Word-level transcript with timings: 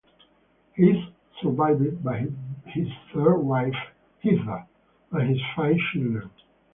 He 0.73 0.85
is 0.89 1.03
survived 1.43 2.03
by 2.03 2.25
his 2.65 2.87
third 3.13 3.37
wife 3.37 3.75
Heather, 4.23 4.65
and 5.11 5.29
his 5.29 5.39
five 5.55 5.75
children. 5.93 6.31